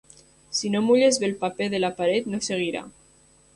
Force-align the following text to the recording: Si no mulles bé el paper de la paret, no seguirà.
Si 0.59 0.71
no 0.75 0.81
mulles 0.85 1.19
bé 1.25 1.29
el 1.31 1.35
paper 1.45 1.69
de 1.75 1.83
la 1.85 1.93
paret, 2.01 2.33
no 2.37 2.43
seguirà. 2.51 2.85